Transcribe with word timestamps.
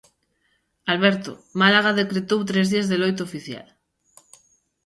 Alberto, 0.93 1.31
Málaga 1.61 1.97
decretou 2.01 2.39
tres 2.49 2.67
días 2.73 2.87
de 2.91 2.97
loito 3.01 3.21
oficial. 3.29 3.67